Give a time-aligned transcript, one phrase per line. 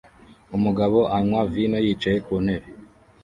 [0.55, 2.67] Umugabo anywa vino yicaye ku ntebe